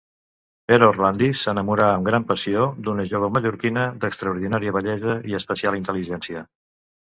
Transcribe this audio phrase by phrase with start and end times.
[0.69, 6.47] Pere Orlandis s'enamorà amb gran passió d'una jove mallorquina d'extraordinària bellesa i especial intel·ligència.